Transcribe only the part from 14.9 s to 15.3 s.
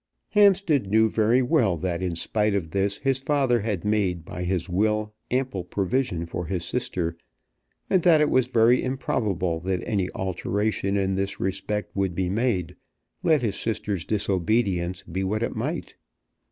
be